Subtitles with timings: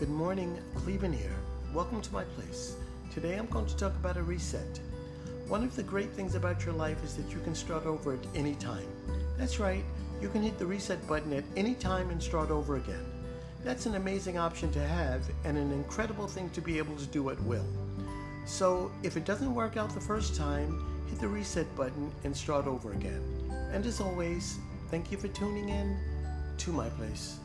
[0.00, 1.36] Good morning, Clevin here.
[1.72, 2.74] Welcome to my place.
[3.12, 4.80] Today I'm going to talk about a reset.
[5.46, 8.26] One of the great things about your life is that you can start over at
[8.34, 8.88] any time.
[9.38, 9.84] That's right,
[10.20, 13.04] you can hit the reset button at any time and start over again.
[13.62, 17.30] That's an amazing option to have and an incredible thing to be able to do
[17.30, 17.66] at will.
[18.46, 22.66] So, if it doesn't work out the first time, hit the reset button and start
[22.66, 23.22] over again.
[23.72, 24.58] And as always,
[24.90, 25.96] thank you for tuning in
[26.58, 27.38] to my place.